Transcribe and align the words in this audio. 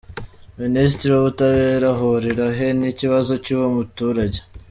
Minisitiri 0.61 1.09
w’ubutabera 1.11 1.85
ahurira 1.93 2.45
he 2.57 2.67
n’ikibazo 2.79 3.31
cy’uwo 3.43 3.67
muturage?. 3.75 4.39